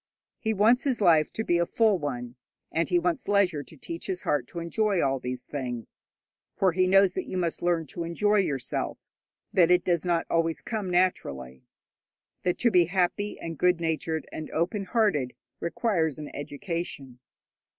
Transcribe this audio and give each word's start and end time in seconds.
He 0.39 0.51
wants 0.51 0.83
his 0.83 0.99
life 0.99 1.31
to 1.33 1.43
be 1.43 1.59
a 1.59 1.65
full 1.67 1.99
one, 1.99 2.35
and 2.71 2.89
he 2.89 2.97
wants 2.97 3.27
leisure 3.27 3.61
to 3.61 3.77
teach 3.77 4.07
his 4.07 4.23
heart 4.23 4.47
to 4.47 4.57
enjoy 4.57 4.99
all 4.99 5.19
these 5.19 5.43
things; 5.43 6.01
for 6.55 6.71
he 6.71 6.87
knows 6.87 7.13
that 7.13 7.27
you 7.27 7.37
must 7.37 7.61
learn 7.61 7.85
to 7.85 8.03
enjoy 8.03 8.37
yourself, 8.37 8.97
that 9.53 9.69
it 9.69 9.85
does 9.85 10.03
not 10.03 10.25
always 10.27 10.63
come 10.63 10.89
naturally, 10.89 11.67
that 12.41 12.57
to 12.57 12.71
be 12.71 12.85
happy 12.85 13.39
and 13.39 13.59
good 13.59 13.79
natured 13.79 14.27
and 14.31 14.49
open 14.49 14.85
hearted 14.85 15.35
requires 15.59 16.17
an 16.17 16.29
education. 16.35 17.19